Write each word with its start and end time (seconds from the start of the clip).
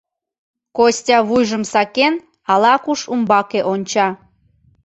Костя 0.77 1.17
вуйжым 1.27 1.63
сакен, 1.71 2.13
ала-куш 2.53 2.99
умбаке 3.13 3.61
онча. 3.71 4.07